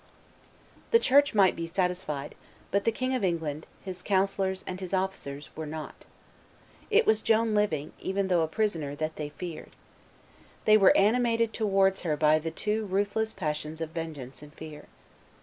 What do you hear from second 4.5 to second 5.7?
and his officers, were